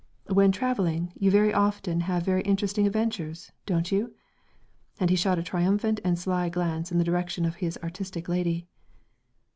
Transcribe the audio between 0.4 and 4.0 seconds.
travelling you very often have very interesting adventures, don't